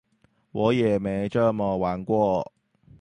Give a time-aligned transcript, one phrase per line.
[0.51, 2.51] 我也沒這麼玩過